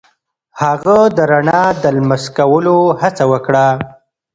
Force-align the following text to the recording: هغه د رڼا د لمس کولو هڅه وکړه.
هغه 0.61 0.97
د 1.15 1.19
رڼا 1.31 1.63
د 1.83 1.83
لمس 1.97 2.23
کولو 2.37 2.77
هڅه 3.01 3.23
وکړه. 3.31 3.67